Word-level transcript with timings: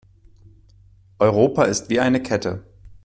Europa 1.19 1.65
ist 1.65 1.89
wie 1.91 1.99
eine 1.99 2.23
Kette. 2.23 2.65